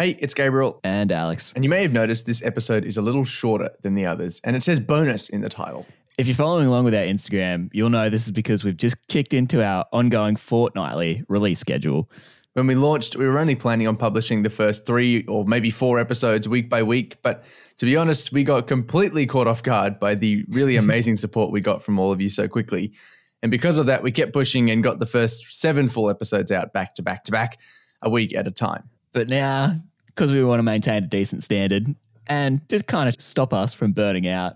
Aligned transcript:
Hey, 0.00 0.16
it's 0.18 0.32
Gabriel. 0.32 0.80
And 0.82 1.12
Alex. 1.12 1.52
And 1.52 1.62
you 1.62 1.68
may 1.68 1.82
have 1.82 1.92
noticed 1.92 2.24
this 2.24 2.42
episode 2.42 2.86
is 2.86 2.96
a 2.96 3.02
little 3.02 3.26
shorter 3.26 3.68
than 3.82 3.94
the 3.94 4.06
others, 4.06 4.40
and 4.44 4.56
it 4.56 4.62
says 4.62 4.80
bonus 4.80 5.28
in 5.28 5.42
the 5.42 5.50
title. 5.50 5.84
If 6.16 6.26
you're 6.26 6.34
following 6.34 6.68
along 6.68 6.86
with 6.86 6.94
our 6.94 7.02
Instagram, 7.02 7.68
you'll 7.74 7.90
know 7.90 8.08
this 8.08 8.24
is 8.24 8.30
because 8.30 8.64
we've 8.64 8.78
just 8.78 8.96
kicked 9.08 9.34
into 9.34 9.62
our 9.62 9.84
ongoing 9.92 10.36
fortnightly 10.36 11.22
release 11.28 11.58
schedule. 11.58 12.10
When 12.54 12.66
we 12.66 12.76
launched, 12.76 13.16
we 13.16 13.26
were 13.26 13.38
only 13.38 13.54
planning 13.54 13.86
on 13.88 13.98
publishing 13.98 14.40
the 14.40 14.48
first 14.48 14.86
three 14.86 15.26
or 15.26 15.44
maybe 15.44 15.68
four 15.68 15.98
episodes 15.98 16.48
week 16.48 16.70
by 16.70 16.82
week. 16.82 17.18
But 17.22 17.44
to 17.76 17.84
be 17.84 17.94
honest, 17.98 18.32
we 18.32 18.42
got 18.42 18.68
completely 18.68 19.26
caught 19.26 19.48
off 19.48 19.62
guard 19.62 20.00
by 20.00 20.14
the 20.14 20.46
really 20.48 20.76
amazing 20.78 21.16
support 21.16 21.52
we 21.52 21.60
got 21.60 21.82
from 21.82 21.98
all 21.98 22.10
of 22.10 22.22
you 22.22 22.30
so 22.30 22.48
quickly. 22.48 22.94
And 23.42 23.50
because 23.50 23.76
of 23.76 23.84
that, 23.84 24.02
we 24.02 24.12
kept 24.12 24.32
pushing 24.32 24.70
and 24.70 24.82
got 24.82 24.98
the 24.98 25.04
first 25.04 25.52
seven 25.52 25.90
full 25.90 26.08
episodes 26.08 26.50
out 26.50 26.72
back 26.72 26.94
to 26.94 27.02
back 27.02 27.24
to 27.24 27.32
back, 27.32 27.58
a 28.00 28.08
week 28.08 28.34
at 28.34 28.48
a 28.48 28.50
time. 28.50 28.88
But 29.12 29.28
now 29.28 29.82
because 30.14 30.30
we 30.30 30.44
want 30.44 30.58
to 30.58 30.64
maintain 30.64 31.04
a 31.04 31.06
decent 31.06 31.42
standard 31.42 31.86
and 32.26 32.60
just 32.68 32.86
kind 32.86 33.08
of 33.08 33.20
stop 33.20 33.52
us 33.52 33.74
from 33.74 33.92
burning 33.92 34.28
out, 34.28 34.54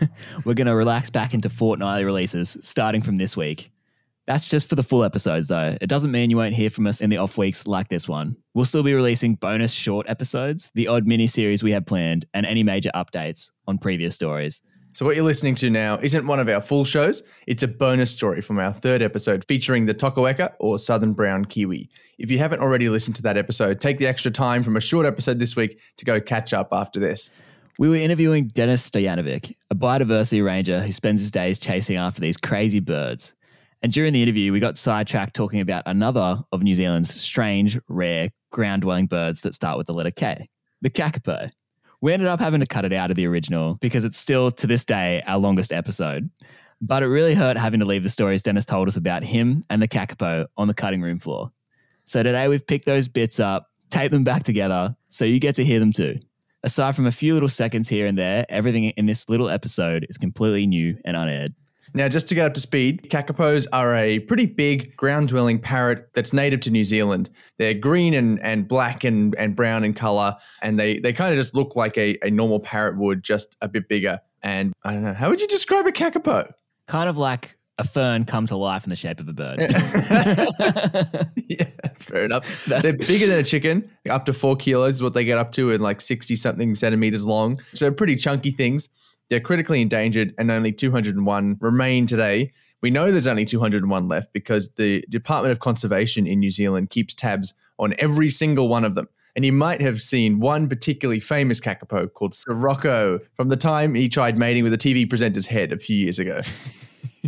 we're 0.44 0.54
going 0.54 0.66
to 0.66 0.74
relax 0.74 1.10
back 1.10 1.34
into 1.34 1.50
fortnightly 1.50 2.04
releases 2.04 2.56
starting 2.60 3.02
from 3.02 3.16
this 3.16 3.36
week. 3.36 3.72
That's 4.26 4.48
just 4.48 4.68
for 4.68 4.74
the 4.74 4.82
full 4.82 5.04
episodes, 5.04 5.48
though. 5.48 5.76
It 5.80 5.88
doesn't 5.88 6.10
mean 6.10 6.30
you 6.30 6.36
won't 6.36 6.54
hear 6.54 6.70
from 6.70 6.86
us 6.86 7.00
in 7.00 7.10
the 7.10 7.18
off 7.18 7.38
weeks 7.38 7.66
like 7.66 7.88
this 7.88 8.08
one. 8.08 8.36
We'll 8.54 8.64
still 8.64 8.82
be 8.82 8.94
releasing 8.94 9.36
bonus 9.36 9.72
short 9.72 10.08
episodes, 10.08 10.70
the 10.74 10.88
odd 10.88 11.06
mini 11.06 11.28
series 11.28 11.62
we 11.62 11.72
have 11.72 11.86
planned, 11.86 12.26
and 12.34 12.44
any 12.44 12.64
major 12.64 12.90
updates 12.94 13.52
on 13.68 13.78
previous 13.78 14.14
stories. 14.16 14.62
So, 14.96 15.04
what 15.04 15.14
you're 15.14 15.26
listening 15.26 15.56
to 15.56 15.68
now 15.68 15.98
isn't 15.98 16.26
one 16.26 16.40
of 16.40 16.48
our 16.48 16.62
full 16.62 16.86
shows. 16.86 17.22
It's 17.46 17.62
a 17.62 17.68
bonus 17.68 18.10
story 18.10 18.40
from 18.40 18.58
our 18.58 18.72
third 18.72 19.02
episode 19.02 19.44
featuring 19.46 19.84
the 19.84 19.94
Tokoeka 19.94 20.54
or 20.58 20.78
Southern 20.78 21.12
Brown 21.12 21.44
Kiwi. 21.44 21.90
If 22.16 22.30
you 22.30 22.38
haven't 22.38 22.60
already 22.60 22.88
listened 22.88 23.14
to 23.16 23.22
that 23.24 23.36
episode, 23.36 23.78
take 23.78 23.98
the 23.98 24.06
extra 24.06 24.30
time 24.30 24.64
from 24.64 24.74
a 24.74 24.80
short 24.80 25.04
episode 25.04 25.38
this 25.38 25.54
week 25.54 25.78
to 25.98 26.06
go 26.06 26.18
catch 26.18 26.54
up 26.54 26.68
after 26.72 26.98
this. 26.98 27.30
We 27.78 27.90
were 27.90 27.96
interviewing 27.96 28.48
Dennis 28.48 28.88
Stojanovic, 28.88 29.54
a 29.70 29.74
biodiversity 29.74 30.42
ranger 30.42 30.80
who 30.80 30.92
spends 30.92 31.20
his 31.20 31.30
days 31.30 31.58
chasing 31.58 31.96
after 31.96 32.22
these 32.22 32.38
crazy 32.38 32.80
birds. 32.80 33.34
And 33.82 33.92
during 33.92 34.14
the 34.14 34.22
interview, 34.22 34.50
we 34.50 34.60
got 34.60 34.78
sidetracked 34.78 35.34
talking 35.34 35.60
about 35.60 35.82
another 35.84 36.38
of 36.52 36.62
New 36.62 36.74
Zealand's 36.74 37.14
strange, 37.14 37.78
rare, 37.88 38.30
ground 38.50 38.80
dwelling 38.80 39.08
birds 39.08 39.42
that 39.42 39.52
start 39.52 39.76
with 39.76 39.88
the 39.88 39.92
letter 39.92 40.10
K, 40.10 40.48
the 40.80 40.88
kakapo. 40.88 41.50
We 42.00 42.12
ended 42.12 42.28
up 42.28 42.40
having 42.40 42.60
to 42.60 42.66
cut 42.66 42.84
it 42.84 42.92
out 42.92 43.10
of 43.10 43.16
the 43.16 43.26
original 43.26 43.76
because 43.80 44.04
it's 44.04 44.18
still, 44.18 44.50
to 44.52 44.66
this 44.66 44.84
day, 44.84 45.22
our 45.26 45.38
longest 45.38 45.72
episode. 45.72 46.30
But 46.80 47.02
it 47.02 47.06
really 47.06 47.34
hurt 47.34 47.56
having 47.56 47.80
to 47.80 47.86
leave 47.86 48.02
the 48.02 48.10
stories 48.10 48.42
Dennis 48.42 48.66
told 48.66 48.86
us 48.86 48.96
about 48.96 49.24
him 49.24 49.64
and 49.70 49.80
the 49.80 49.88
kakapo 49.88 50.46
on 50.56 50.68
the 50.68 50.74
cutting 50.74 51.00
room 51.00 51.18
floor. 51.18 51.50
So 52.04 52.22
today 52.22 52.48
we've 52.48 52.66
picked 52.66 52.84
those 52.84 53.08
bits 53.08 53.40
up, 53.40 53.70
taped 53.90 54.12
them 54.12 54.24
back 54.24 54.42
together, 54.42 54.94
so 55.08 55.24
you 55.24 55.40
get 55.40 55.54
to 55.56 55.64
hear 55.64 55.80
them 55.80 55.92
too. 55.92 56.18
Aside 56.62 56.94
from 56.94 57.06
a 57.06 57.12
few 57.12 57.34
little 57.34 57.48
seconds 57.48 57.88
here 57.88 58.06
and 58.06 58.18
there, 58.18 58.44
everything 58.48 58.84
in 58.84 59.06
this 59.06 59.28
little 59.28 59.48
episode 59.48 60.06
is 60.08 60.18
completely 60.18 60.66
new 60.66 60.98
and 61.04 61.16
unaired. 61.16 61.54
Now, 61.94 62.08
just 62.08 62.28
to 62.28 62.34
get 62.34 62.46
up 62.46 62.54
to 62.54 62.60
speed, 62.60 63.08
kakapos 63.10 63.66
are 63.72 63.96
a 63.96 64.20
pretty 64.20 64.46
big 64.46 64.96
ground 64.96 65.28
dwelling 65.28 65.58
parrot 65.58 66.10
that's 66.14 66.32
native 66.32 66.60
to 66.60 66.70
New 66.70 66.84
Zealand. 66.84 67.30
They're 67.58 67.74
green 67.74 68.14
and, 68.14 68.40
and 68.40 68.68
black 68.68 69.04
and, 69.04 69.34
and 69.36 69.56
brown 69.56 69.84
in 69.84 69.94
color, 69.94 70.36
and 70.62 70.78
they, 70.78 70.98
they 70.98 71.12
kind 71.12 71.32
of 71.32 71.38
just 71.38 71.54
look 71.54 71.76
like 71.76 71.96
a, 71.98 72.16
a 72.22 72.30
normal 72.30 72.60
parrot 72.60 72.98
would, 72.98 73.22
just 73.22 73.56
a 73.60 73.68
bit 73.68 73.88
bigger. 73.88 74.20
And 74.42 74.72
I 74.84 74.92
don't 74.92 75.02
know, 75.02 75.14
how 75.14 75.30
would 75.30 75.40
you 75.40 75.48
describe 75.48 75.86
a 75.86 75.92
kakapo? 75.92 76.52
Kind 76.86 77.08
of 77.08 77.16
like 77.16 77.54
a 77.78 77.84
fern 77.84 78.24
come 78.24 78.46
to 78.46 78.56
life 78.56 78.84
in 78.84 78.90
the 78.90 78.96
shape 78.96 79.20
of 79.20 79.28
a 79.28 79.32
bird. 79.32 79.60
yeah, 79.60 79.68
that's 81.82 82.06
fair 82.06 82.24
enough. 82.24 82.64
They're 82.64 82.96
bigger 82.96 83.26
than 83.26 83.38
a 83.38 83.42
chicken, 83.42 83.90
up 84.08 84.24
to 84.26 84.32
four 84.32 84.56
kilos 84.56 84.94
is 84.94 85.02
what 85.02 85.14
they 85.14 85.24
get 85.24 85.38
up 85.38 85.52
to, 85.52 85.72
and 85.72 85.82
like 85.82 86.00
60 86.00 86.36
something 86.36 86.74
centimeters 86.74 87.26
long. 87.26 87.58
So 87.74 87.90
pretty 87.90 88.16
chunky 88.16 88.50
things. 88.50 88.88
They're 89.28 89.40
critically 89.40 89.82
endangered 89.82 90.34
and 90.38 90.50
only 90.50 90.72
201 90.72 91.56
remain 91.60 92.06
today. 92.06 92.52
We 92.82 92.90
know 92.90 93.10
there's 93.10 93.26
only 93.26 93.44
201 93.44 94.08
left 94.08 94.32
because 94.32 94.70
the 94.74 95.04
Department 95.08 95.52
of 95.52 95.60
Conservation 95.60 96.26
in 96.26 96.38
New 96.38 96.50
Zealand 96.50 96.90
keeps 96.90 97.14
tabs 97.14 97.54
on 97.78 97.94
every 97.98 98.30
single 98.30 98.68
one 98.68 98.84
of 98.84 98.94
them. 98.94 99.08
And 99.34 99.44
you 99.44 99.52
might 99.52 99.82
have 99.82 100.00
seen 100.00 100.40
one 100.40 100.68
particularly 100.68 101.20
famous 101.20 101.60
kakapo 101.60 102.10
called 102.12 102.34
Sirocco 102.34 103.20
from 103.34 103.48
the 103.48 103.56
time 103.56 103.94
he 103.94 104.08
tried 104.08 104.38
mating 104.38 104.64
with 104.64 104.72
a 104.72 104.78
TV 104.78 105.08
presenter's 105.08 105.46
head 105.46 105.72
a 105.72 105.78
few 105.78 105.96
years 105.96 106.18
ago. 106.18 106.40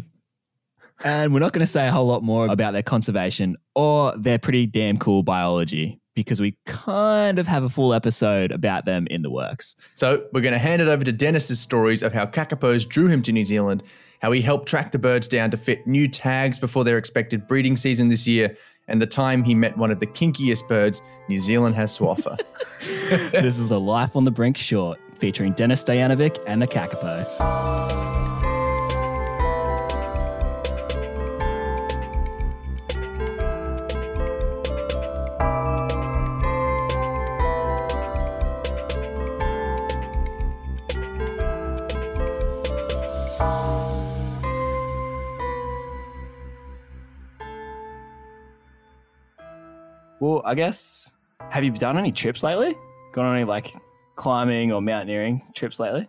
and 1.05 1.35
we're 1.35 1.41
not 1.41 1.53
going 1.53 1.61
to 1.61 1.67
say 1.67 1.87
a 1.87 1.91
whole 1.91 2.07
lot 2.07 2.23
more 2.23 2.47
about 2.47 2.73
their 2.73 2.83
conservation 2.83 3.57
or 3.75 4.17
their 4.17 4.39
pretty 4.39 4.67
damn 4.67 4.97
cool 4.97 5.23
biology 5.23 6.01
because 6.23 6.41
we 6.41 6.57
kind 6.67 7.39
of 7.39 7.47
have 7.47 7.63
a 7.63 7.69
full 7.69 7.95
episode 7.95 8.51
about 8.51 8.85
them 8.85 9.07
in 9.09 9.23
the 9.23 9.31
works. 9.31 9.77
So 9.95 10.27
we're 10.33 10.41
going 10.41 10.53
to 10.53 10.59
hand 10.59 10.83
it 10.83 10.89
over 10.89 11.05
to 11.05 11.13
Dennis's 11.13 11.61
stories 11.61 12.03
of 12.03 12.13
how 12.13 12.27
kakapos 12.27 12.89
drew 12.89 13.07
him 13.07 13.23
to 13.23 13.31
New 13.31 13.45
Zealand, 13.45 13.85
how 14.21 14.33
he 14.33 14.41
helped 14.41 14.69
track 14.69 14.91
the 14.91 14.99
birds 14.99 15.29
down 15.29 15.53
to 15.53 15.57
fit 15.57 15.87
new 15.87 16.09
tags 16.09 16.59
before 16.59 16.83
their 16.83 16.99
expected 16.99 17.47
breeding 17.47 17.77
season 17.77 18.09
this 18.09 18.27
year, 18.27 18.57
and 18.89 19.01
the 19.01 19.07
time 19.07 19.45
he 19.45 19.55
met 19.55 19.77
one 19.79 19.93
of 19.93 20.01
the 20.01 20.09
kinkiest 20.09 20.67
birds 20.67 21.03
New 21.29 21.39
Zealand 21.39 21.77
has 21.77 21.97
to 21.99 22.09
offer. 22.09 22.37
this 23.31 23.61
is 23.61 23.71
a 23.71 23.79
Life 23.79 24.17
on 24.17 24.25
the 24.25 24.33
Brink 24.33 24.57
short 24.57 24.99
featuring 25.21 25.53
Dennis 25.53 25.85
Stojanovic 25.85 26.43
and 26.49 26.61
the 26.61 26.67
Kakapo. 26.67 28.18
Well, 50.21 50.43
I 50.45 50.55
guess 50.55 51.13
have 51.51 51.65
you 51.65 51.71
done 51.71 51.99
any 51.99 52.13
trips 52.13 52.43
lately? 52.43 52.77
Gone 53.13 53.27
on 53.27 53.37
any 53.37 53.45
like 53.45 53.73
climbing 54.17 54.73
or 54.73 54.83
mountaineering 54.83 55.43
trips 55.55 55.79
lately? 55.79 56.09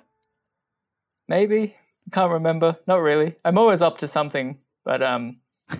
Maybe. 1.27 1.75
Can't 2.11 2.31
remember. 2.31 2.77
Not 2.87 3.01
really. 3.01 3.35
I'm 3.45 3.57
always 3.57 3.81
up 3.81 3.99
to 3.99 4.07
something, 4.07 4.57
but 4.83 5.03
um 5.03 5.37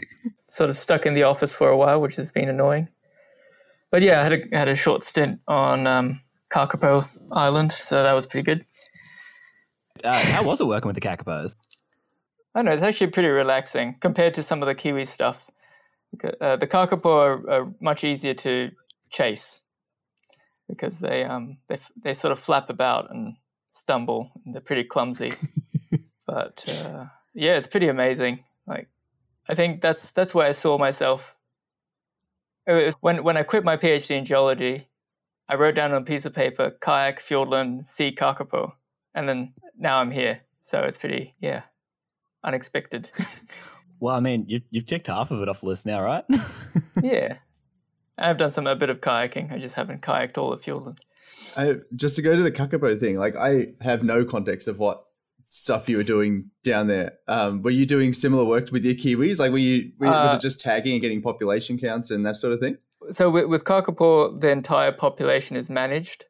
sort 0.48 0.70
of 0.70 0.78
stuck 0.78 1.06
in 1.06 1.16
the 1.16 1.24
office 1.24 1.56
for 1.56 1.70
a 1.70 1.78
while, 1.78 2.00
which 2.02 2.16
has 2.18 2.32
been 2.32 2.50
annoying. 2.50 2.88
But 3.92 4.04
yeah, 4.04 4.20
I 4.20 4.24
had 4.24 4.34
a 4.34 4.56
had 4.58 4.68
a 4.68 4.76
short 4.76 5.04
stint 5.04 5.42
on 5.48 5.88
um 5.88 6.22
Kakapo 6.52 7.08
Island, 7.32 7.74
so 7.88 8.04
that 8.04 8.14
was 8.14 8.28
pretty 8.28 8.46
good. 8.46 8.66
Uh, 10.04 10.18
how 10.18 10.46
was 10.46 10.62
it 10.62 10.68
working 10.68 10.88
with 10.88 10.96
the 10.96 11.02
Kakapos? 11.02 11.56
I 12.54 12.60
don't 12.60 12.66
know, 12.66 12.72
it's 12.72 12.84
actually 12.84 13.08
pretty 13.08 13.30
relaxing 13.30 13.96
compared 14.00 14.34
to 14.36 14.44
some 14.44 14.62
of 14.62 14.68
the 14.68 14.76
Kiwi 14.76 15.06
stuff. 15.06 15.49
Uh, 16.42 16.56
the 16.56 16.68
kakapo 16.68 17.06
are, 17.06 17.50
are, 17.50 17.74
much 17.80 18.04
easier 18.04 18.34
to 18.34 18.72
chase 19.10 19.64
because 20.68 21.00
they 21.00 21.24
um 21.24 21.58
they 21.68 21.78
they 22.04 22.14
sort 22.14 22.32
of 22.32 22.40
flap 22.40 22.70
about 22.70 23.10
and 23.12 23.36
stumble 23.70 24.32
and 24.46 24.54
they're 24.54 24.62
pretty 24.62 24.84
clumsy. 24.84 25.32
but 26.28 26.66
uh, 26.68 27.06
yeah, 27.34 27.56
it's 27.56 27.68
pretty 27.68 27.88
amazing. 27.88 28.44
Like 28.68 28.88
I 29.48 29.56
think 29.56 29.82
that's 29.82 30.12
that's 30.12 30.34
where 30.34 30.48
I 30.48 30.52
saw 30.52 30.78
myself. 30.78 31.36
when 33.02 33.24
when 33.24 33.38
I 33.38 33.44
quit 33.44 33.64
my 33.64 33.78
PhD 33.78 34.12
in 34.12 34.26
geology, 34.26 34.88
I 35.48 35.56
wrote 35.56 35.76
down 35.76 35.94
on 35.94 36.02
a 36.02 36.06
piece 36.06 36.26
of 36.26 36.34
paper 36.34 36.72
kayak, 36.82 37.24
Fiordland, 37.26 37.88
see 37.88 38.12
kakapo, 38.12 38.74
and 39.16 39.30
then 39.30 39.54
now 39.78 40.00
I'm 40.00 40.12
here. 40.12 40.42
So 40.62 40.82
it's 40.82 40.98
pretty 40.98 41.36
yeah 41.40 41.64
unexpected. 42.44 43.10
Well, 44.00 44.16
I 44.16 44.20
mean, 44.20 44.46
you, 44.48 44.62
you've 44.72 44.86
ticked 44.86 45.08
half 45.08 45.32
of 45.32 45.42
it 45.42 45.50
off 45.50 45.62
the 45.62 45.68
list 45.68 45.86
now, 45.86 46.02
right? 46.02 46.24
yeah. 47.04 47.38
I've 48.18 48.38
done 48.38 48.50
some 48.50 48.68
a 48.68 48.76
bit 48.76 48.90
of 48.90 49.02
kayaking. 49.02 49.52
I 49.52 49.60
just 49.60 49.76
haven't 49.76 50.02
kayaked 50.02 50.38
all 50.38 50.52
of 50.54 50.62
Fiordland. 50.62 51.00
I, 51.58 51.76
just 51.96 52.16
to 52.18 52.22
go 52.22 52.36
to 52.36 52.44
the 52.44 52.52
Kakapo 52.52 53.00
thing, 53.00 53.18
like 53.18 53.36
I 53.36 53.68
have 53.82 54.04
no 54.04 54.26
context 54.26 54.68
of 54.68 54.80
what 54.80 55.06
stuff 55.48 55.90
you 55.90 55.98
were 55.98 56.04
doing 56.04 56.50
down 56.64 56.88
there. 56.88 57.14
Um, 57.28 57.62
were 57.62 57.72
you 57.72 57.86
doing 57.86 58.14
similar 58.14 58.46
work 58.46 58.72
with 58.72 58.86
your 58.86 58.96
Kiwis? 58.96 59.40
Like, 59.40 59.52
were 59.52 59.58
you 59.58 59.92
were, 60.00 60.08
uh, 60.08 60.24
was 60.24 60.34
it 60.34 60.42
just 60.42 60.60
tagging 60.60 60.94
and 60.94 61.02
getting 61.02 61.22
population 61.22 61.78
counts 61.78 62.12
and 62.12 62.26
that 62.26 62.36
sort 62.36 62.54
of 62.54 62.60
thing? 62.60 62.78
So 63.10 63.30
with, 63.30 63.46
with 63.46 63.64
Kakapo, 63.64 64.40
the 64.40 64.50
entire 64.50 64.92
population 64.92 65.58
is 65.58 65.70
managed. 65.70 66.26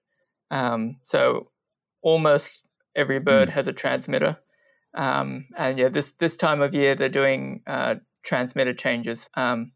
Um, 0.51 0.97
so 1.01 1.51
almost 2.01 2.65
every 2.95 3.19
bird 3.19 3.49
mm. 3.49 3.53
has 3.53 3.67
a 3.67 3.73
transmitter. 3.73 4.37
Um, 4.95 5.47
and 5.57 5.77
yeah, 5.77 5.89
this 5.89 6.13
this 6.13 6.37
time 6.37 6.61
of 6.61 6.73
year 6.73 6.95
they're 6.95 7.09
doing 7.09 7.61
uh, 7.67 7.95
transmitter 8.23 8.73
changes. 8.73 9.29
Um, 9.35 9.71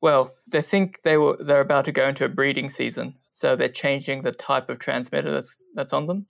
well, 0.00 0.34
they 0.48 0.62
think 0.62 1.02
they 1.02 1.16
were 1.16 1.36
they're 1.40 1.60
about 1.60 1.84
to 1.86 1.92
go 1.92 2.08
into 2.08 2.24
a 2.24 2.28
breeding 2.28 2.68
season, 2.68 3.16
so 3.30 3.54
they're 3.54 3.68
changing 3.68 4.22
the 4.22 4.32
type 4.32 4.68
of 4.68 4.78
transmitter 4.78 5.30
that's 5.30 5.56
that's 5.74 5.92
on 5.92 6.06
them. 6.06 6.26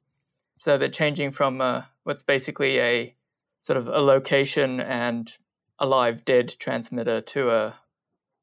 So 0.59 0.79
they're 0.79 0.89
changing 0.89 1.33
from 1.33 1.61
uh, 1.61 1.83
what's 2.05 2.23
basically 2.23 2.79
a 2.81 3.17
sort 3.59 3.77
of 3.77 3.89
a 3.89 4.01
location 4.01 4.81
and 4.81 5.33
a 5.79 5.87
live 5.87 6.25
dead 6.25 6.55
transmitter 6.59 7.21
to 7.21 7.51
a 7.51 7.75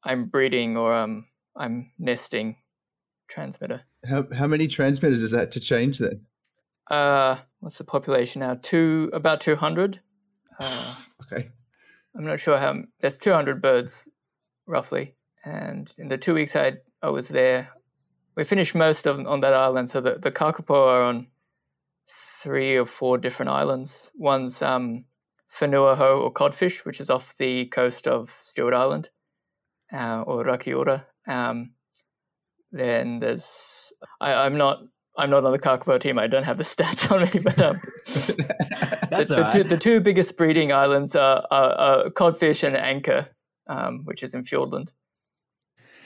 I'm 0.02 0.26
breeding 0.26 0.76
or 0.76 0.94
um, 0.94 1.26
I'm 1.56 1.92
nesting 1.98 2.56
transmitter. 3.28 3.82
How, 4.08 4.26
how 4.34 4.46
many 4.46 4.66
transmitters 4.66 5.22
is 5.22 5.30
that 5.30 5.50
to 5.52 5.60
change 5.60 5.98
then? 5.98 6.26
Uh, 6.90 7.36
what's 7.60 7.78
the 7.78 7.84
population 7.84 8.40
now? 8.40 8.58
Two, 8.60 9.10
about 9.12 9.40
200. 9.40 10.00
Uh, 10.58 10.94
Okay. 11.32 11.50
I'm 12.16 12.24
not 12.26 12.40
sure 12.40 12.58
how. 12.58 12.82
There's 13.00 13.18
200 13.18 13.62
birds, 13.62 14.08
roughly. 14.66 15.14
And 15.44 15.92
in 15.96 16.08
the 16.08 16.18
two 16.18 16.34
weeks 16.34 16.56
I 16.56 16.78
I 17.02 17.08
was 17.10 17.28
there, 17.28 17.70
we 18.36 18.44
finished 18.44 18.74
most 18.74 19.06
of 19.06 19.24
on 19.26 19.40
that 19.40 19.54
island. 19.54 19.88
So 19.88 20.00
the 20.00 20.18
the 20.18 20.32
kakapo 20.32 20.74
are 20.74 21.02
on 21.02 21.28
three 22.08 22.76
or 22.76 22.86
four 22.86 23.16
different 23.18 23.50
islands. 23.50 24.10
One's 24.16 24.60
um, 24.62 25.04
Whenua 25.52 25.96
Hou 25.96 26.20
or 26.22 26.32
codfish, 26.32 26.84
which 26.84 27.00
is 27.00 27.10
off 27.10 27.36
the 27.36 27.66
coast 27.66 28.08
of 28.08 28.36
Stewart 28.42 28.74
Island, 28.74 29.08
uh, 29.92 30.22
or 30.26 30.44
Rakiura. 30.44 31.06
Um, 31.26 31.72
then 32.72 33.20
there's 33.20 33.92
I, 34.20 34.34
I'm 34.34 34.56
not 34.56 34.80
I'm 35.16 35.30
not 35.30 35.44
on 35.44 35.52
the 35.52 35.58
kakapo 35.58 36.00
team. 36.00 36.18
I 36.18 36.26
don't 36.26 36.44
have 36.44 36.56
the 36.56 36.64
stats 36.64 37.10
on 37.10 37.22
me, 37.22 37.40
but 37.42 37.60
um, 37.60 37.76
That's 39.10 39.30
the, 39.30 39.44
all 39.44 39.52
the, 39.52 39.62
two, 39.62 39.64
the 39.64 39.78
two 39.78 40.00
biggest 40.00 40.36
breeding 40.36 40.72
islands 40.72 41.16
are, 41.16 41.46
are, 41.50 41.72
are 41.72 42.10
codfish 42.10 42.62
and 42.62 42.76
Anchor, 42.76 43.28
um, 43.66 44.04
which 44.04 44.22
is 44.22 44.34
in 44.34 44.44
Fiordland. 44.44 44.88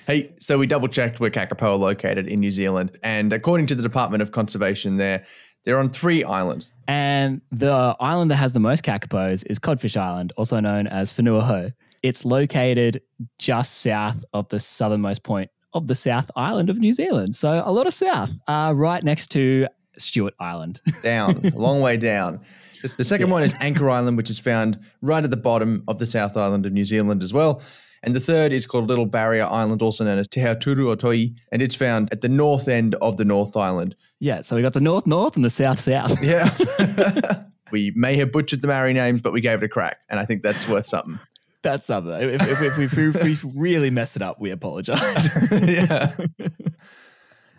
Hey, 0.07 0.35
so 0.39 0.59
we 0.59 0.67
double 0.67 0.89
checked 0.89 1.19
where 1.19 1.31
Kakapo 1.31 1.63
are 1.63 1.77
located 1.77 2.29
in 2.29 2.41
New 2.41 2.51
Zealand, 2.51 2.99
and 3.03 3.33
according 3.33 3.67
to 3.69 3.75
the 3.75 3.83
Department 3.83 4.23
of 4.23 4.33
Conservation, 4.33 4.99
there 4.99 5.25
they're 5.65 5.79
on 5.79 5.89
three 5.89 6.23
islands. 6.25 6.75
And 6.87 7.41
the 7.51 7.97
island 7.99 8.31
that 8.31 8.37
has 8.37 8.53
the 8.53 8.61
most 8.61 8.85
kakapos 8.85 9.45
is 9.49 9.59
Codfish 9.59 9.97
Island, 9.97 10.33
also 10.37 10.61
known 10.61 10.87
as 10.87 11.11
Whenua 11.13 11.43
Hou. 11.43 11.73
It's 12.03 12.25
located 12.27 13.01
just 13.39 13.79
south 13.79 14.23
of 14.35 14.47
the 14.51 14.61
southernmost 14.61 15.23
point 15.23 15.51
of 15.75 15.89
the 15.89 15.95
South 15.95 16.31
Island 16.37 16.71
of 16.71 16.79
New 16.79 16.93
Zealand. 16.93 17.37
So 17.37 17.63
a 17.65 17.73
lot 17.73 17.87
of 17.87 17.93
south, 17.93 18.33
uh, 18.47 18.73
right 18.75 19.03
next 19.03 19.29
to 19.33 19.67
Stewart 19.99 20.35
Island. 20.41 20.81
down, 21.03 21.45
a 21.45 21.59
long 21.59 21.81
way 21.81 21.97
down. 21.97 22.41
The 22.83 23.05
second 23.05 23.31
one 23.31 23.43
is 23.43 23.55
Anchor 23.61 23.89
Island, 23.89 24.19
which 24.19 24.29
is 24.29 24.39
found 24.39 24.79
right 25.01 25.25
at 25.25 25.31
the 25.31 25.39
bottom 25.39 25.85
of 25.89 25.99
the 25.99 26.07
South 26.07 26.37
Island 26.37 26.67
of 26.67 26.73
New 26.73 26.85
Zealand 26.85 27.23
as 27.23 27.33
well. 27.33 27.63
And 28.03 28.15
the 28.15 28.21
third 28.21 28.53
is 28.53 28.67
called 28.67 28.89
Little 28.89 29.07
Barrier 29.07 29.47
Island, 29.47 29.81
also 29.81 30.05
known 30.05 30.19
as 30.19 30.29
Te 30.29 30.41
Hauturu-o-Toi, 30.41 31.35
and 31.51 31.63
it's 31.63 31.75
found 31.75 32.13
at 32.13 32.21
the 32.21 32.29
north 32.29 32.69
end 32.69 32.95
of 32.97 33.17
the 33.17 33.25
North 33.25 33.57
Island. 33.57 33.97
yeah, 34.21 34.43
so 34.43 34.55
we 34.57 34.61
got 34.61 34.75
the 34.75 34.81
north 34.81 35.07
north 35.07 35.37
and 35.37 35.45
the 35.45 35.51
south 35.51 35.81
south. 35.81 36.23
Yeah. 36.23 36.55
we 37.73 37.93
may 37.97 38.17
have 38.17 38.31
butchered 38.31 38.61
the 38.61 38.69
Maori 38.69 38.93
names, 38.93 39.23
but 39.23 39.33
we 39.33 39.41
gave 39.41 39.63
it 39.63 39.65
a 39.65 39.69
crack, 39.69 40.01
and 40.11 40.21
I 40.21 40.27
think 40.27 40.43
that's 40.43 40.69
worth 40.69 40.87
something. 40.87 41.19
That's 41.65 41.87
something. 41.89 42.13
If, 42.13 42.41
if, 42.43 42.63
if, 42.63 42.79
if, 42.79 42.97
we- 42.97 43.31
if 43.33 43.43
we 43.45 43.51
really 43.61 43.91
messed 43.91 44.15
it 44.15 44.23
up, 44.23 44.39
we 44.41 44.51
apologize. 44.53 45.51
yeah. 45.67 46.15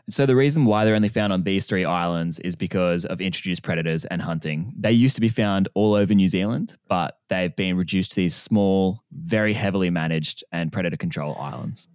So 0.07 0.28
the 0.28 0.36
reason 0.36 0.66
why 0.66 0.86
they're 0.86 0.94
only 0.96 1.10
found 1.10 1.34
on 1.34 1.42
these 1.44 1.66
three 1.66 1.84
islands 1.84 2.38
is 2.40 2.56
because 2.56 3.06
of 3.06 3.19
introduced 3.22 3.63
predators 3.63 4.06
and 4.06 4.22
hunting. 4.22 4.72
They 4.78 4.92
used 4.92 5.16
to 5.16 5.22
be 5.22 5.30
found 5.30 5.68
all 5.74 5.96
over 5.96 6.13
New 6.13 6.28
Zealand, 6.28 6.75
but 6.88 7.18
they've 7.28 7.56
been 7.56 7.75
reduced 7.75 8.12
to 8.12 8.16
these 8.18 8.36
small, 8.36 9.02
very 9.12 9.54
heavily 9.54 9.90
managed 9.90 10.44
and 10.51 10.72
predator 10.72 10.98
control 10.98 11.36
islands. 11.40 11.88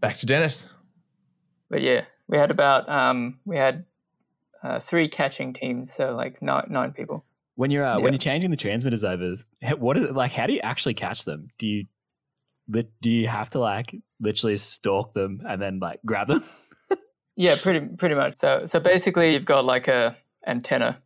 Back 0.00 0.16
to 0.16 0.26
Dennis. 0.26 0.68
But 1.70 1.82
yeah, 1.82 2.04
we 2.26 2.38
had 2.38 2.50
about 2.50 2.88
um, 2.88 3.38
we 3.44 3.56
had 3.56 3.84
uh, 4.64 4.80
three 4.80 5.06
catching 5.06 5.52
teams, 5.52 5.92
so 5.92 6.16
like 6.16 6.42
nine, 6.42 6.66
nine 6.70 6.90
people. 6.92 7.24
When 7.58 7.72
you're 7.72 7.84
uh, 7.84 7.96
Yeah. 7.96 8.04
when 8.04 8.12
you're 8.12 8.18
changing 8.18 8.52
the 8.52 8.56
transmitters 8.56 9.02
over, 9.02 9.34
what 9.78 9.96
is 9.98 10.04
it 10.04 10.14
like? 10.14 10.30
How 10.30 10.46
do 10.46 10.52
you 10.52 10.60
actually 10.60 10.94
catch 10.94 11.24
them? 11.24 11.48
Do 11.58 11.66
you 11.66 11.86
do 12.70 13.10
you 13.10 13.26
have 13.26 13.50
to 13.50 13.58
like 13.58 13.96
literally 14.20 14.56
stalk 14.58 15.12
them 15.12 15.40
and 15.44 15.60
then 15.60 15.80
like 15.80 15.98
grab 16.06 16.28
them? 16.28 16.44
Yeah, 17.40 17.54
pretty 17.62 17.86
pretty 17.96 18.16
much. 18.16 18.34
So 18.34 18.64
so 18.66 18.80
basically, 18.80 19.32
you've 19.32 19.44
got 19.44 19.64
like 19.64 19.86
a 19.86 20.16
antenna 20.44 21.00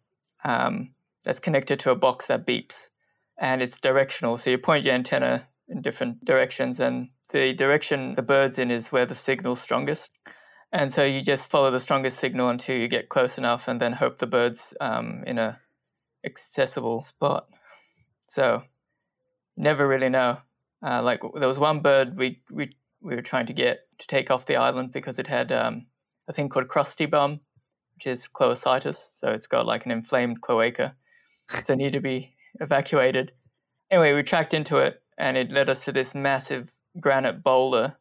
um, 0.45 0.95
that's 1.25 1.39
connected 1.41 1.79
to 1.81 1.91
a 1.91 1.95
box 1.95 2.27
that 2.29 2.47
beeps, 2.47 2.89
and 3.39 3.61
it's 3.63 3.79
directional. 3.79 4.39
So 4.39 4.49
you 4.49 4.57
point 4.57 4.85
your 4.87 4.95
antenna 4.95 5.47
in 5.69 5.83
different 5.83 6.25
directions, 6.25 6.81
and 6.81 7.09
the 7.33 7.53
direction 7.53 8.15
the 8.15 8.23
bird's 8.23 8.59
in 8.59 8.71
is 8.71 8.91
where 8.91 9.05
the 9.05 9.15
signal's 9.15 9.61
strongest. 9.61 10.19
And 10.73 10.91
so 10.91 11.05
you 11.05 11.21
just 11.21 11.51
follow 11.51 11.71
the 11.71 11.81
strongest 11.81 12.19
signal 12.19 12.49
until 12.49 12.77
you 12.79 12.89
get 12.89 13.11
close 13.11 13.37
enough, 13.37 13.69
and 13.69 13.79
then 13.79 13.93
hope 13.93 14.19
the 14.19 14.27
bird's 14.27 14.73
um, 14.81 15.25
in 15.27 15.39
a 15.39 15.61
accessible 16.25 17.01
spot. 17.01 17.49
So 18.27 18.63
never 19.57 19.87
really 19.87 20.09
know. 20.09 20.39
Uh, 20.85 21.03
like 21.03 21.21
there 21.39 21.49
was 21.49 21.59
one 21.59 21.81
bird 21.81 22.17
we 22.17 22.43
we 22.51 22.75
we 23.01 23.15
were 23.15 23.23
trying 23.23 23.47
to 23.47 23.53
get 23.53 23.81
to 23.99 24.07
take 24.07 24.31
off 24.31 24.47
the 24.47 24.57
island 24.57 24.93
because 24.93 25.19
it 25.19 25.27
had 25.27 25.53
um, 25.53 25.87
a 26.29 26.33
thing 26.33 26.49
called 26.49 26.69
crusty 26.69 27.07
bum, 27.07 27.41
which 27.95 28.07
is 28.07 28.29
cloacitis. 28.29 29.09
So 29.15 29.31
it's 29.31 29.47
got 29.47 29.67
like 29.67 29.85
an 29.85 29.93
inflamed 29.93 30.41
cloaca, 30.41 30.95
so 31.63 31.73
it 31.73 31.77
needed 31.77 31.95
to 31.95 32.01
be 32.01 32.35
evacuated. 32.61 33.33
Anyway, 33.91 34.13
we 34.15 34.23
tracked 34.23 34.55
into 34.55 34.79
it, 34.79 35.03
and 35.19 35.37
it 35.37 35.53
led 35.53 35.69
us 35.69 35.85
to 35.85 35.93
this 35.93 36.15
massive 36.15 36.73
granite 37.01 37.43
boulder. 37.43 37.97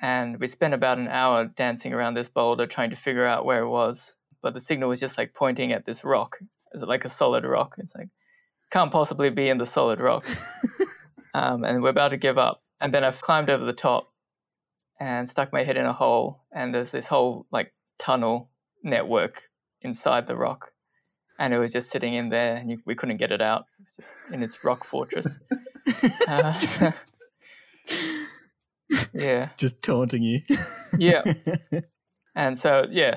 And 0.00 0.40
we 0.40 0.46
spent 0.46 0.74
about 0.74 0.98
an 0.98 1.08
hour 1.08 1.44
dancing 1.44 1.92
around 1.92 2.14
this 2.14 2.28
boulder 2.28 2.66
trying 2.66 2.90
to 2.90 2.96
figure 2.96 3.26
out 3.26 3.44
where 3.44 3.62
it 3.62 3.68
was. 3.68 4.16
But 4.42 4.54
the 4.54 4.60
signal 4.60 4.88
was 4.88 4.98
just 4.98 5.16
like 5.16 5.34
pointing 5.34 5.72
at 5.72 5.86
this 5.86 6.02
rock, 6.04 6.38
is 6.74 6.82
it 6.82 6.88
like 6.88 7.04
a 7.04 7.08
solid 7.08 7.44
rock? 7.44 7.74
It's 7.78 7.94
like 7.94 8.08
can't 8.70 8.90
possibly 8.92 9.30
be 9.30 9.48
in 9.48 9.58
the 9.58 9.66
solid 9.66 10.00
rock. 10.00 10.26
um, 11.34 11.64
and 11.64 11.82
we're 11.82 11.90
about 11.90 12.08
to 12.10 12.16
give 12.16 12.38
up. 12.38 12.62
And 12.80 12.92
then 12.92 13.04
I've 13.04 13.20
climbed 13.20 13.50
over 13.50 13.64
the 13.64 13.72
top 13.72 14.12
and 14.98 15.28
stuck 15.28 15.52
my 15.52 15.62
head 15.64 15.76
in 15.76 15.84
a 15.86 15.92
hole. 15.92 16.42
And 16.52 16.74
there's 16.74 16.90
this 16.90 17.06
whole 17.06 17.46
like 17.52 17.72
tunnel 17.98 18.50
network 18.82 19.42
inside 19.82 20.26
the 20.26 20.36
rock. 20.36 20.70
And 21.38 21.52
it 21.52 21.58
was 21.58 21.72
just 21.72 21.90
sitting 21.90 22.14
in 22.14 22.28
there, 22.28 22.56
and 22.56 22.70
you, 22.70 22.78
we 22.86 22.94
couldn't 22.94 23.16
get 23.16 23.32
it 23.32 23.42
out. 23.42 23.64
It 23.78 23.82
was 23.82 23.96
just 23.96 24.32
in 24.32 24.42
its 24.42 24.64
rock 24.64 24.84
fortress. 24.84 25.38
Uh, 26.28 26.52
so- 26.54 26.92
yeah, 29.12 29.48
Just 29.56 29.82
taunting 29.82 30.22
you. 30.22 30.40
yeah. 30.98 31.24
And 32.36 32.56
so, 32.56 32.86
yeah. 32.90 33.16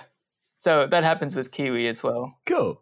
So 0.56 0.88
that 0.88 1.04
happens 1.04 1.36
with 1.36 1.52
Kiwi 1.52 1.88
as 1.88 2.02
well. 2.04 2.40
Cool. 2.46 2.82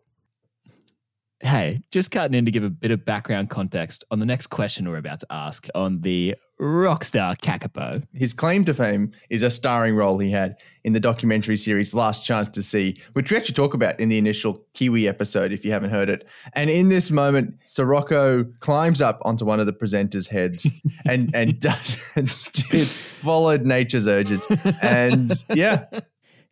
Hey, 1.44 1.84
just 1.92 2.10
cutting 2.10 2.38
in 2.38 2.46
to 2.46 2.52
give 2.52 2.64
a 2.64 2.70
bit 2.70 2.92
of 2.92 3.04
background 3.04 3.50
context 3.50 4.06
on 4.10 4.20
the 4.20 4.26
next 4.26 4.48
question 4.48 4.90
we're 4.90 4.96
about 4.96 5.20
to 5.20 5.28
ask 5.30 5.68
on 5.76 6.00
the 6.00 6.36
rockstar 6.58 7.38
Kakapo. 7.38 8.02
His 8.14 8.32
claim 8.32 8.64
to 8.64 8.74
fame 8.74 9.12
is 9.30 9.44
a 9.44 9.50
starring 9.50 9.98
role 9.98 10.20
he 10.20 10.32
had 10.32 10.56
in 10.86 10.94
the 10.94 11.02
documentary 11.02 11.58
series 11.58 11.94
Last 11.94 12.26
Chance 12.26 12.48
to 12.48 12.64
See, 12.64 12.98
which 13.12 13.30
we 13.30 13.36
actually 13.36 13.56
talk 13.56 13.74
about 13.74 14.00
in 14.00 14.08
the 14.08 14.18
initial 14.18 14.66
Kiwi 14.74 15.06
episode 15.06 15.52
if 15.52 15.66
you 15.66 15.72
haven't 15.74 15.90
heard 15.90 16.10
it. 16.10 16.26
And 16.54 16.70
in 16.70 16.88
this 16.88 17.12
moment, 17.12 17.56
Sirocco 17.64 18.46
climbs 18.62 19.02
up 19.02 19.20
onto 19.26 19.44
one 19.44 19.60
of 19.60 19.66
the 19.66 19.74
presenters' 19.74 20.30
heads 20.30 20.70
and 21.06 21.30
and 21.36 21.60
does 21.60 21.96
followed 23.20 23.66
nature's 23.66 24.08
urges. 24.08 24.48
And 24.82 25.30
yeah, 25.54 25.88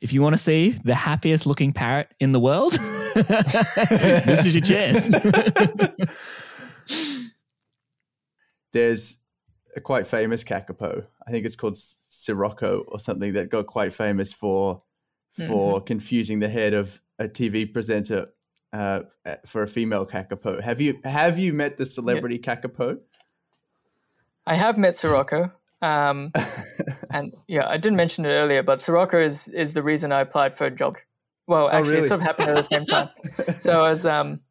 If 0.01 0.13
you 0.13 0.21
want 0.21 0.33
to 0.33 0.41
see 0.41 0.71
the 0.83 0.95
happiest 0.95 1.45
looking 1.45 1.73
parrot 1.73 2.11
in 2.19 2.31
the 2.31 2.39
world, 2.39 2.73
this 3.13 4.45
is 4.45 4.55
your 4.55 4.63
chance. 4.63 5.13
there's 8.71 9.19
a 9.75 9.81
quite 9.81 10.07
famous 10.07 10.43
kakapo. 10.43 11.05
I 11.27 11.31
think 11.31 11.45
it's 11.45 11.55
called 11.55 11.77
Sirocco 11.77 12.83
or 12.87 12.99
something 12.99 13.33
that 13.33 13.49
got 13.49 13.67
quite 13.67 13.93
famous 13.93 14.33
for 14.33 14.81
for 15.47 15.79
confusing 15.81 16.39
the 16.39 16.49
head 16.49 16.73
of 16.73 17.01
a 17.17 17.25
TV 17.25 17.71
presenter 17.71 18.27
uh, 18.73 19.01
for 19.45 19.61
a 19.63 19.67
female 19.67 20.05
kakapo. 20.05 20.61
Have 20.61 20.81
you 20.81 20.99
have 21.03 21.37
you 21.37 21.53
met 21.53 21.77
the 21.77 21.85
celebrity 21.85 22.39
kakapo? 22.39 22.99
I 24.45 24.55
have 24.55 24.77
met 24.77 24.95
Sirocco. 24.95 25.51
Um, 25.81 26.31
and 27.09 27.33
yeah, 27.47 27.67
I 27.67 27.77
didn't 27.77 27.97
mention 27.97 28.25
it 28.25 28.29
earlier, 28.29 28.63
but 28.63 28.81
Sirocco 28.81 29.19
is, 29.19 29.47
is 29.47 29.73
the 29.73 29.83
reason 29.83 30.11
I 30.11 30.21
applied 30.21 30.57
for 30.57 30.65
a 30.65 30.71
job. 30.71 30.97
Well, 31.47 31.69
actually, 31.69 31.93
really? 31.93 32.05
it 32.05 32.07
sort 32.07 32.21
of 32.21 32.25
happened 32.25 32.49
at 32.49 32.55
the 32.55 32.63
same 32.63 32.85
time. 32.85 33.09
so 33.57 33.83
as 33.83 34.05
um, 34.05 34.41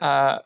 uh, 0.00 0.38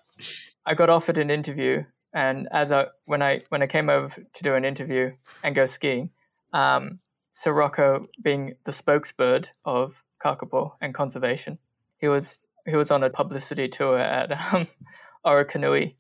I 0.65 0.75
got 0.75 0.91
offered 0.91 1.19
an 1.19 1.31
interview, 1.31 1.85
and 2.13 2.49
as 2.53 2.73
I 2.73 2.89
when 3.05 3.23
I 3.23 3.41
when 3.49 3.63
I 3.63 3.67
came 3.67 3.89
over 3.89 4.21
to 4.21 4.43
do 4.43 4.55
an 4.55 4.65
interview 4.65 5.13
and 5.43 5.55
go 5.55 5.65
skiing, 5.67 6.11
um, 6.53 6.99
Sirocco 7.33 8.09
being 8.21 8.57
the 8.65 8.73
spokesbird 8.73 9.49
of 9.65 10.03
Kakapo 10.23 10.73
and 10.81 10.93
conservation, 10.93 11.59
he 11.99 12.09
was 12.09 12.47
he 12.67 12.77
was 12.77 12.91
on 12.91 13.03
a 13.03 13.11
publicity 13.11 13.69
tour 13.69 13.99
at 13.99 14.33
um, 14.53 14.67
Orokonui 15.27 15.95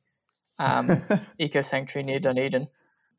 um, 0.59 1.01
Eco 1.39 1.61
Sanctuary 1.61 2.05
near 2.05 2.19
Dunedin, 2.19 2.69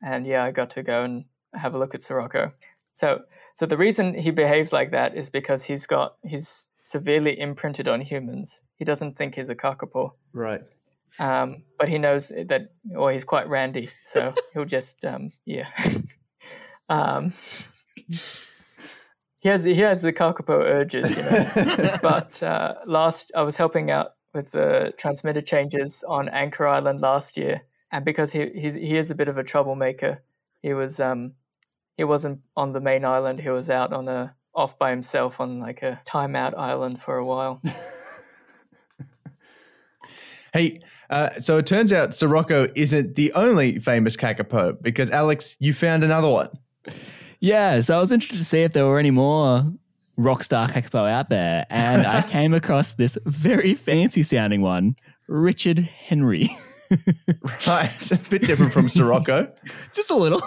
and 0.02 0.26
yeah, 0.26 0.44
I 0.44 0.50
got 0.50 0.70
to 0.70 0.82
go 0.82 1.04
and 1.04 1.24
have 1.54 1.74
a 1.74 1.78
look 1.78 1.94
at 1.94 2.02
Sirocco. 2.02 2.52
So 2.92 3.22
so 3.54 3.66
the 3.66 3.76
reason 3.76 4.14
he 4.14 4.30
behaves 4.30 4.72
like 4.72 4.92
that 4.92 5.16
is 5.16 5.30
because 5.30 5.64
he's 5.64 5.86
got 5.86 6.16
he's 6.22 6.70
severely 6.80 7.38
imprinted 7.38 7.88
on 7.88 8.00
humans. 8.00 8.62
He 8.76 8.84
doesn't 8.84 9.16
think 9.16 9.34
he's 9.34 9.50
a 9.50 9.56
kakapo. 9.56 10.12
right. 10.32 10.62
Um, 11.18 11.64
but 11.78 11.88
he 11.88 11.98
knows 11.98 12.28
that, 12.28 12.68
or 12.94 13.10
he's 13.10 13.24
quite 13.24 13.48
randy, 13.48 13.90
so 14.04 14.34
he'll 14.52 14.64
just, 14.64 15.04
um, 15.04 15.32
yeah. 15.44 15.66
um, 16.88 17.32
he 19.40 19.48
has 19.48 19.64
he 19.64 19.74
has 19.76 20.02
the 20.02 20.12
Kakapo 20.12 20.60
urges, 20.60 21.16
you 21.16 21.22
know. 21.22 21.96
but 22.02 22.42
uh, 22.42 22.74
last 22.86 23.32
I 23.36 23.42
was 23.42 23.56
helping 23.56 23.90
out 23.90 24.12
with 24.34 24.52
the 24.52 24.92
transmitter 24.98 25.40
changes 25.40 26.04
on 26.06 26.28
Anchor 26.28 26.66
Island 26.66 27.00
last 27.00 27.36
year, 27.36 27.62
and 27.90 28.04
because 28.04 28.32
he 28.32 28.50
he's, 28.54 28.74
he 28.74 28.96
is 28.96 29.10
a 29.10 29.14
bit 29.14 29.28
of 29.28 29.38
a 29.38 29.44
troublemaker, 29.44 30.22
he 30.62 30.74
was 30.74 31.00
um 31.00 31.34
he 31.96 32.04
wasn't 32.04 32.42
on 32.56 32.72
the 32.72 32.80
main 32.80 33.04
island. 33.04 33.40
He 33.40 33.50
was 33.50 33.70
out 33.70 33.92
on 33.92 34.08
a 34.08 34.36
off 34.54 34.78
by 34.78 34.90
himself 34.90 35.40
on 35.40 35.60
like 35.60 35.82
a 35.82 36.00
timeout 36.06 36.56
island 36.56 37.00
for 37.00 37.16
a 37.16 37.24
while. 37.24 37.62
hey, 40.52 40.80
uh, 41.10 41.30
so 41.38 41.58
it 41.58 41.66
turns 41.66 41.92
out 41.92 42.14
Sirocco 42.14 42.68
isn't 42.74 43.14
the 43.14 43.32
only 43.32 43.78
famous 43.78 44.16
kakapo 44.16 44.80
because 44.82 45.10
Alex, 45.10 45.56
you 45.60 45.72
found 45.72 46.04
another 46.04 46.28
one. 46.28 46.50
Yeah, 47.40 47.80
so 47.80 47.96
I 47.96 48.00
was 48.00 48.10
interested 48.10 48.38
to 48.38 48.44
see 48.44 48.62
if 48.62 48.72
there 48.72 48.86
were 48.86 48.98
any 48.98 49.12
more 49.12 49.72
rock 50.16 50.42
star 50.42 50.68
kakapo 50.68 51.08
out 51.08 51.28
there, 51.28 51.66
and 51.70 52.06
I 52.06 52.22
came 52.28 52.52
across 52.52 52.94
this 52.94 53.16
very 53.24 53.74
fancy 53.74 54.22
sounding 54.22 54.60
one, 54.60 54.96
Richard 55.28 55.78
Henry. 55.78 56.50
right, 57.66 58.12
a 58.12 58.18
bit 58.30 58.42
different 58.42 58.72
from 58.72 58.88
Sirocco. 58.88 59.52
Just 59.92 60.10
a 60.10 60.16
little. 60.16 60.42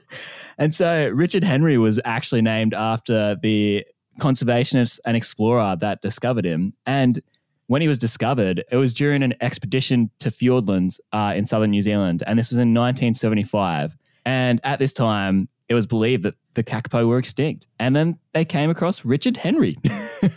and 0.58 0.74
so 0.74 1.08
Richard 1.08 1.44
Henry 1.44 1.78
was 1.78 2.00
actually 2.04 2.42
named 2.42 2.74
after 2.74 3.36
the 3.42 3.84
conservationist 4.20 5.00
and 5.04 5.16
explorer 5.16 5.76
that 5.80 6.00
discovered 6.00 6.44
him. 6.44 6.72
And 6.86 7.20
when 7.66 7.82
he 7.82 7.88
was 7.88 7.98
discovered, 7.98 8.64
it 8.70 8.76
was 8.76 8.94
during 8.94 9.22
an 9.22 9.34
expedition 9.40 10.10
to 10.20 10.30
Fiordlands 10.30 11.00
uh, 11.12 11.34
in 11.36 11.46
southern 11.46 11.70
New 11.70 11.82
Zealand, 11.82 12.22
and 12.26 12.38
this 12.38 12.50
was 12.50 12.58
in 12.58 12.74
1975. 12.74 13.96
And 14.24 14.60
at 14.64 14.78
this 14.78 14.92
time, 14.92 15.48
it 15.68 15.74
was 15.74 15.86
believed 15.86 16.22
that 16.22 16.34
the 16.54 16.62
kakapo 16.62 17.06
were 17.06 17.18
extinct. 17.18 17.66
And 17.78 17.94
then 17.94 18.18
they 18.32 18.44
came 18.44 18.70
across 18.70 19.04
Richard 19.04 19.36
Henry. 19.36 19.76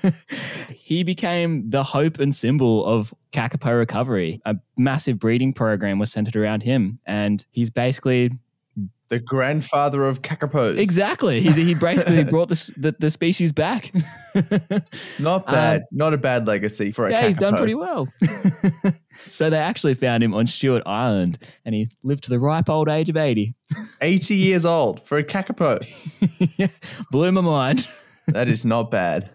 he 0.74 1.04
became 1.04 1.70
the 1.70 1.84
hope 1.84 2.20
and 2.20 2.34
symbol 2.34 2.86
of 2.86 3.14
kakapo 3.32 3.78
recovery. 3.78 4.42
A 4.46 4.56
massive 4.78 5.20
breeding 5.20 5.54
program 5.54 6.00
was 6.00 6.12
centered 6.12 6.36
around 6.36 6.64
him, 6.64 7.00
and 7.06 7.46
he's 7.52 7.70
basically 7.70 8.32
the 9.10 9.20
grandfather 9.20 10.06
of 10.08 10.22
kakapos. 10.22 10.78
Exactly. 10.78 11.42
He, 11.42 11.52
he 11.52 11.76
basically 11.80 12.24
brought 12.24 12.48
this, 12.50 12.68
the, 12.78 12.96
the 13.00 13.10
species 13.10 13.52
back. 13.52 13.92
Not 15.20 15.46
bad. 15.48 15.82
Um, 15.82 15.88
Not 15.92 16.14
a 16.14 16.18
bad 16.18 16.48
legacy 16.48 16.92
for 16.92 17.08
a 17.08 17.12
Yeah, 17.12 17.22
kakapo. 17.24 17.28
he's 17.28 17.38
done 17.38 17.58
pretty 17.58 17.76
well. 17.76 18.08
so 19.26 19.50
they 19.50 19.58
actually 19.58 19.96
found 19.96 20.24
him 20.24 20.34
on 20.34 20.48
Stewart 20.48 20.84
Island 20.86 21.40
and 21.66 21.74
he 21.76 21.88
lived 22.04 22.24
to 22.26 22.30
the 22.30 22.40
ripe 22.40 22.70
old 22.70 22.88
age 22.90 23.10
of 23.10 23.18
80. 23.18 23.56
80 24.02 24.36
years 24.36 24.66
old 24.66 25.06
for 25.08 25.18
a 25.18 25.24
kakapo. 25.24 25.80
yeah, 26.58 26.68
blew 27.12 27.32
my 27.32 27.42
mind. 27.42 27.88
that 28.28 28.48
is 28.48 28.64
not 28.64 28.92
bad. 28.92 29.30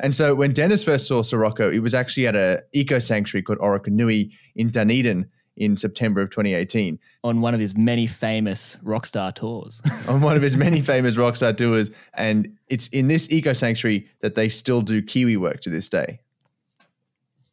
And 0.00 0.14
so 0.14 0.34
when 0.34 0.52
Dennis 0.52 0.84
first 0.84 1.08
saw 1.08 1.22
Sirocco, 1.22 1.70
he 1.72 1.80
was 1.80 1.94
actually 1.94 2.26
at 2.28 2.36
a 2.36 2.62
eco 2.72 2.98
sanctuary 2.98 3.42
called 3.42 3.58
Orokonui 3.58 4.32
in 4.54 4.70
Dunedin 4.70 5.28
in 5.58 5.76
September 5.76 6.22
of 6.22 6.30
2018. 6.30 6.98
On 7.24 7.40
one 7.40 7.52
of 7.52 7.60
his 7.60 7.76
many 7.76 8.06
famous 8.06 8.76
rockstar 8.84 9.34
tours. 9.34 9.82
on 10.08 10.20
one 10.20 10.36
of 10.36 10.42
his 10.42 10.56
many 10.56 10.80
famous 10.80 11.16
rockstar 11.16 11.56
tours. 11.56 11.90
And 12.14 12.56
it's 12.68 12.88
in 12.88 13.08
this 13.08 13.30
eco 13.30 13.52
sanctuary 13.52 14.08
that 14.20 14.34
they 14.34 14.48
still 14.48 14.80
do 14.80 15.02
Kiwi 15.02 15.36
work 15.36 15.60
to 15.62 15.70
this 15.70 15.88
day. 15.88 16.20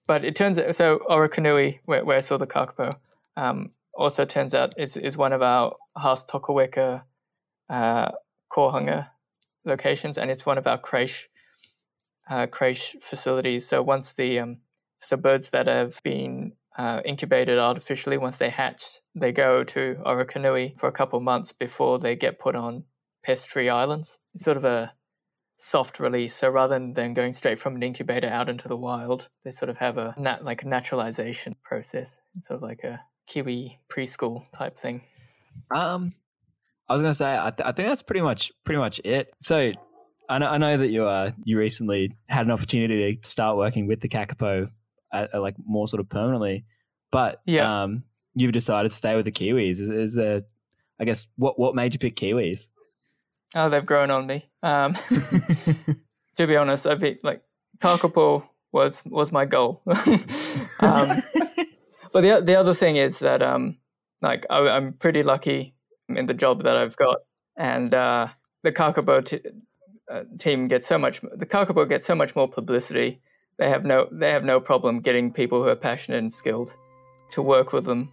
But 0.08 0.24
it 0.24 0.36
turns 0.36 0.60
out, 0.60 0.76
so 0.76 1.00
Orokonui, 1.10 1.80
where, 1.86 2.06
where 2.06 2.18
I 2.18 2.20
saw 2.20 2.38
the 2.38 2.46
kakapo, 2.46 2.96
um, 3.36 3.72
also 3.94 4.24
turns 4.24 4.54
out 4.54 4.74
is, 4.78 4.98
is 4.98 5.18
one 5.18 5.34
of 5.34 5.42
our 5.42 5.76
Haast 5.98 6.30
Tokoeka 6.30 7.02
uh, 7.70 8.12
kohanga 8.52 9.10
locations, 9.66 10.20
and 10.20 10.30
it's 10.30 10.46
one 10.46 10.60
of 10.60 10.68
our 10.68 10.78
creche, 10.78 11.28
uh, 12.30 12.46
creche 12.46 12.96
facilities. 13.02 13.68
So 13.68 13.82
once 13.82 14.14
the, 14.14 14.40
um, 14.40 14.58
so 15.00 15.18
birds 15.18 15.50
that 15.52 15.66
have 15.66 16.02
been 16.04 16.54
uh, 16.78 17.02
incubated 17.06 17.58
artificially. 17.58 18.18
Once 18.18 18.38
they 18.38 18.50
hatch, 18.50 19.00
they 19.14 19.32
go 19.32 19.64
to 19.64 19.98
Orokonui 20.06 20.78
for 20.78 20.88
a 20.88 20.92
couple 20.92 21.20
months 21.20 21.52
before 21.52 22.00
they 22.00 22.16
get 22.16 22.40
put 22.40 22.56
on 22.56 22.84
pest-free 23.24 23.70
islands. 23.70 24.20
It's 24.34 24.44
sort 24.44 24.58
of 24.58 24.66
a 24.66 24.94
soft 25.58 26.00
release. 26.00 26.34
So 26.34 26.50
rather 26.50 26.80
than 26.80 27.14
going 27.14 27.32
straight 27.32 27.60
from 27.60 27.76
an 27.76 27.84
incubator 27.84 28.28
out 28.28 28.50
into 28.50 28.68
the 28.68 28.78
wild, 28.78 29.30
they 29.44 29.52
sort 29.52 29.70
of 29.70 29.78
have 29.78 29.98
a 29.98 30.14
nat- 30.18 30.44
like 30.44 30.64
a 30.64 30.68
naturalization 30.68 31.56
process, 31.64 32.20
sort 32.40 32.58
of 32.58 32.64
like 32.64 32.84
a 32.84 33.02
kiwi 33.28 33.80
preschool 33.90 34.44
type 34.52 34.78
thing. 34.78 35.02
Um, 35.72 36.14
I 36.88 36.94
was 36.94 37.02
gonna 37.02 37.14
say 37.14 37.38
I, 37.38 37.50
th- 37.50 37.66
I 37.66 37.72
think 37.72 37.88
that's 37.88 38.04
pretty 38.04 38.22
much 38.22 38.52
pretty 38.64 38.80
much 38.80 39.00
it. 39.04 39.34
So 39.40 39.72
I 40.30 40.38
know 40.38 40.48
I 40.48 40.58
know 40.58 40.78
that 40.78 40.90
you 40.90 41.06
uh 41.06 41.32
you 41.44 41.58
recently 41.58 42.16
had 42.28 42.46
an 42.46 42.52
opportunity 42.52 43.16
to 43.16 43.28
start 43.28 43.58
working 43.58 43.88
with 43.88 44.02
the 44.02 44.10
Kakapo 44.10 44.70
uh, 45.16 45.28
uh, 45.38 45.42
like 45.42 45.56
more 45.66 45.88
sort 45.88 46.00
of 46.00 46.10
permanently. 46.10 46.66
But 47.12 47.42
yeah. 47.46 47.84
um, 47.84 48.04
you've 48.36 48.52
decided 48.52 48.90
to 48.90 48.96
stay 48.96 49.16
with 49.16 49.26
the 49.26 49.32
Kiwis. 49.32 49.80
Is, 49.80 49.90
is 49.90 50.14
there, 50.14 50.44
I 51.00 51.06
guess, 51.06 51.28
what 51.38 51.60
what 51.60 51.76
made 51.76 51.94
you 51.94 52.00
pick 52.00 52.16
Kiwis? 52.16 52.68
Oh, 53.56 53.70
they've 53.70 53.86
grown 53.86 54.12
on 54.12 54.28
me. 54.28 54.50
Um, 54.64 54.94
to 56.36 56.48
be 56.48 56.58
honest, 56.58 56.88
I've 56.88 57.00
been 57.00 57.20
like 57.24 57.42
Kakapo 57.80 58.48
was 58.72 59.04
was 59.06 59.32
my 59.32 59.46
goal. 59.46 59.82
um, 59.88 61.22
but 62.14 62.22
the 62.22 62.42
the 62.44 62.56
other 62.60 62.74
thing 62.74 62.98
is 62.98 63.20
that 63.20 63.42
um, 63.42 63.78
like 64.22 64.46
I, 64.50 64.76
am 64.76 64.94
pretty 64.94 65.24
lucky 65.24 65.76
in 66.10 66.26
the 66.26 66.34
job 66.34 66.64
that 66.64 66.76
I've 66.76 66.98
got, 66.98 67.20
and 67.56 67.94
uh, 67.94 68.28
the 68.64 68.72
Kakapo 68.72 69.26
t- 69.26 69.40
uh, 70.12 70.24
team 70.38 70.68
gets 70.68 70.86
so 70.86 70.98
much. 70.98 71.22
The 71.22 71.46
Kakapo 71.46 71.88
gets 71.88 72.06
so 72.06 72.16
much 72.16 72.36
more 72.36 72.50
publicity 72.50 73.22
they 73.58 73.70
have 73.70 73.86
no 73.86 74.08
they 74.12 74.32
have 74.32 74.44
no 74.44 74.60
problem 74.60 75.00
getting 75.00 75.32
people 75.32 75.64
who 75.64 75.70
are 75.70 75.76
passionate 75.76 76.18
and 76.18 76.32
skilled 76.32 76.76
to 77.32 77.42
work 77.42 77.74
with 77.74 77.86
them. 77.86 78.12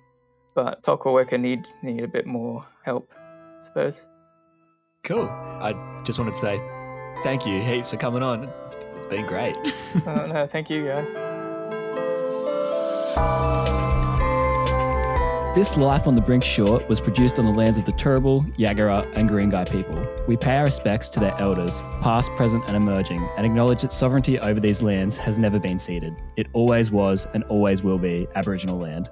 But 0.54 0.82
Tokoeka 0.82 1.40
need 1.40 1.66
need 1.82 2.04
a 2.04 2.08
bit 2.08 2.26
more 2.26 2.66
help, 2.84 3.10
I 3.16 3.60
suppose. 3.60 4.08
Cool. 5.04 5.28
I 5.28 5.74
just 6.04 6.18
wanted 6.18 6.34
to 6.34 6.40
say 6.40 6.58
thank 7.22 7.46
you 7.46 7.60
heaps 7.60 7.90
for 7.90 7.96
coming 7.96 8.22
on. 8.22 8.44
it's, 8.66 8.76
it's 8.96 9.06
been 9.06 9.26
great. 9.26 9.56
oh, 10.06 10.26
no, 10.26 10.46
thank 10.46 10.70
you 10.70 10.86
guys. 10.86 11.10
This 15.54 15.76
Life 15.76 16.06
on 16.06 16.16
the 16.16 16.22
Brink 16.22 16.46
short 16.46 16.88
was 16.88 16.98
produced 16.98 17.38
on 17.38 17.44
the 17.44 17.52
lands 17.52 17.76
of 17.76 17.84
the 17.84 17.92
Turrbal, 17.92 18.56
Yagara, 18.56 19.06
and 19.14 19.28
Guringai 19.28 19.70
people. 19.70 20.02
We 20.26 20.34
pay 20.34 20.56
our 20.56 20.64
respects 20.64 21.10
to 21.10 21.20
their 21.20 21.38
elders, 21.38 21.82
past, 22.00 22.34
present, 22.36 22.64
and 22.68 22.74
emerging, 22.74 23.20
and 23.36 23.44
acknowledge 23.44 23.82
that 23.82 23.92
sovereignty 23.92 24.38
over 24.38 24.60
these 24.60 24.82
lands 24.82 25.18
has 25.18 25.38
never 25.38 25.58
been 25.58 25.78
ceded. 25.78 26.16
It 26.38 26.46
always 26.54 26.90
was 26.90 27.26
and 27.34 27.44
always 27.50 27.82
will 27.82 27.98
be 27.98 28.26
Aboriginal 28.34 28.78
land. 28.78 29.10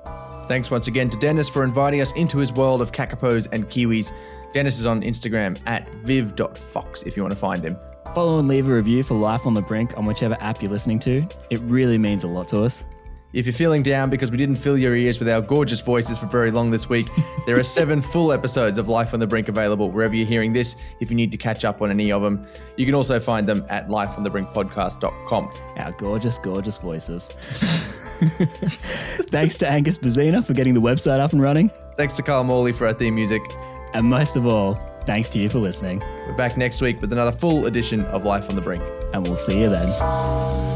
Thanks 0.48 0.70
once 0.70 0.88
again 0.88 1.10
to 1.10 1.18
Dennis 1.18 1.50
for 1.50 1.62
inviting 1.62 2.00
us 2.00 2.12
into 2.12 2.38
his 2.38 2.54
world 2.54 2.80
of 2.80 2.90
kakapos 2.90 3.46
and 3.52 3.68
kiwis. 3.68 4.10
Dennis 4.54 4.78
is 4.78 4.86
on 4.86 5.02
Instagram 5.02 5.58
at 5.66 5.94
viv.fox 5.96 7.02
if 7.02 7.18
you 7.18 7.22
want 7.22 7.34
to 7.34 7.38
find 7.38 7.62
him. 7.62 7.76
Follow 8.14 8.38
and 8.38 8.48
leave 8.48 8.66
a 8.66 8.74
review 8.74 9.02
for 9.02 9.12
Life 9.12 9.44
on 9.44 9.52
the 9.52 9.60
Brink 9.60 9.98
on 9.98 10.06
whichever 10.06 10.38
app 10.40 10.62
you're 10.62 10.70
listening 10.70 11.00
to. 11.00 11.22
It 11.50 11.60
really 11.60 11.98
means 11.98 12.24
a 12.24 12.28
lot 12.28 12.48
to 12.48 12.62
us. 12.62 12.86
If 13.32 13.46
you're 13.46 13.52
feeling 13.52 13.84
down 13.84 14.10
because 14.10 14.32
we 14.32 14.36
didn't 14.36 14.56
fill 14.56 14.76
your 14.76 14.96
ears 14.96 15.20
with 15.20 15.28
our 15.28 15.40
gorgeous 15.40 15.80
voices 15.80 16.18
for 16.18 16.26
very 16.26 16.50
long 16.50 16.72
this 16.72 16.88
week, 16.88 17.06
there 17.46 17.56
are 17.58 17.62
seven 17.62 18.02
full 18.02 18.32
episodes 18.32 18.76
of 18.76 18.88
Life 18.88 19.14
on 19.14 19.20
the 19.20 19.26
Brink 19.26 19.48
available 19.48 19.88
wherever 19.90 20.16
you're 20.16 20.26
hearing 20.26 20.52
this 20.52 20.74
if 21.00 21.10
you 21.10 21.16
need 21.16 21.30
to 21.30 21.38
catch 21.38 21.64
up 21.64 21.80
on 21.80 21.90
any 21.90 22.10
of 22.10 22.22
them. 22.22 22.44
You 22.76 22.86
can 22.86 22.94
also 22.94 23.20
find 23.20 23.46
them 23.46 23.64
at 23.68 23.88
lifeonthebrinkpodcast.com. 23.88 25.52
Our 25.76 25.92
gorgeous, 25.92 26.38
gorgeous 26.38 26.78
voices. 26.78 27.28
Thanks 28.20 29.56
to 29.58 29.68
Angus 29.68 29.96
Bazina 29.96 30.44
for 30.44 30.52
getting 30.52 30.74
the 30.74 30.80
website 30.80 31.20
up 31.20 31.32
and 31.32 31.40
running. 31.40 31.70
Thanks 31.96 32.14
to 32.16 32.22
Carl 32.22 32.44
Morley 32.44 32.72
for 32.72 32.86
our 32.88 32.94
theme 32.94 33.14
music. 33.14 33.42
And 33.94 34.06
most 34.06 34.36
of 34.36 34.46
all, 34.46 34.74
thanks 35.04 35.28
to 35.28 35.38
you 35.38 35.48
for 35.48 35.58
listening. 35.58 36.00
We're 36.26 36.34
back 36.34 36.56
next 36.56 36.80
week 36.80 37.00
with 37.00 37.12
another 37.12 37.32
full 37.32 37.66
edition 37.66 38.02
of 38.06 38.24
Life 38.24 38.48
on 38.48 38.56
the 38.56 38.62
Brink. 38.62 38.82
And 39.14 39.24
we'll 39.24 39.36
see 39.36 39.60
you 39.60 39.68
then. 39.68 40.69